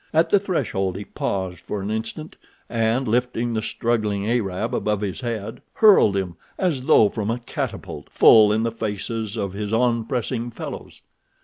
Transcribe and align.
At 0.15 0.31
the 0.31 0.39
threshold 0.39 0.97
he 0.97 1.05
paused 1.05 1.59
for 1.59 1.79
an 1.79 1.91
instant, 1.91 2.35
and, 2.67 3.07
lifting 3.07 3.53
the 3.53 3.61
struggling 3.61 4.27
Arab 4.27 4.73
above 4.73 5.01
his 5.01 5.21
head, 5.21 5.61
hurled 5.73 6.17
him, 6.17 6.37
as 6.57 6.87
though 6.87 7.07
from 7.09 7.29
a 7.29 7.37
catapult, 7.37 8.09
full 8.09 8.51
in 8.51 8.63
the 8.63 8.71
faces 8.71 9.37
of 9.37 9.53
his 9.53 9.71
on 9.71 10.05
pressing 10.05 10.49
fellows. 10.49 11.01